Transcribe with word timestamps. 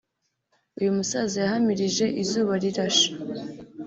uyu 0.77 0.91
musaza 0.97 1.37
yahamirije 1.43 2.05
Izubarirashe 2.23 3.09